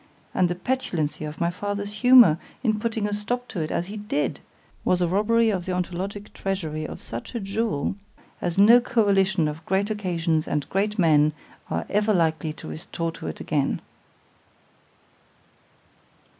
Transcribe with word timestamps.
and 0.33 0.49
the 0.49 0.55
petulancy 0.55 1.25
of 1.25 1.39
my 1.39 1.51
father's 1.51 1.93
humour, 2.01 2.39
in 2.63 2.79
putting 2.79 3.07
a 3.07 3.13
stop 3.13 3.47
to 3.47 3.59
it 3.61 3.69
as 3.69 3.85
he 3.85 3.97
did, 3.97 4.39
was 4.83 4.99
a 4.99 5.07
robbery 5.07 5.51
of 5.51 5.65
the 5.67 5.71
Ontologic 5.71 6.33
Treasury 6.33 6.87
of 6.87 7.03
such 7.03 7.35
a 7.35 7.39
jewel, 7.39 7.93
as 8.41 8.57
no 8.57 8.79
coalition 8.81 9.47
of 9.47 9.63
great 9.67 9.91
occasions 9.91 10.47
and 10.47 10.67
great 10.71 10.97
men 10.97 11.33
are 11.69 11.85
ever 11.87 12.15
likely 12.15 12.51
to 12.51 12.67
restore 12.67 13.11
to 13.11 13.27
it 13.27 13.39
again. 13.39 13.79